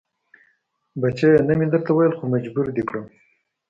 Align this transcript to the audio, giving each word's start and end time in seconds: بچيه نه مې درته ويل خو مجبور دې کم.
بچيه 1.01 1.41
نه 1.47 1.53
مې 1.57 1.65
درته 1.71 1.91
ويل 1.93 2.13
خو 2.17 2.23
مجبور 2.33 2.65
دې 2.75 2.83
کم. 2.89 3.03